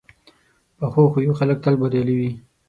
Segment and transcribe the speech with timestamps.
[0.77, 2.31] پخو خویو خلک تل بریالي وي